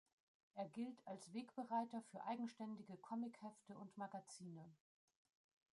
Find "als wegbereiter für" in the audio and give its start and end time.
1.05-2.23